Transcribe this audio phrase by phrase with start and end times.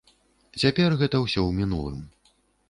[0.63, 2.01] Цяпер гэта ўсё ў мінулым.